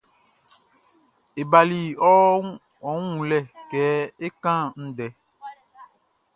E 1.39 1.41
bali 1.51 1.81
ɔ 2.09 2.11
wun 2.83 3.05
wunlɛ 3.15 3.39
kɛ 3.69 3.83
é 4.25 4.27
kán 4.43 4.61
ndɛ. 4.87 5.07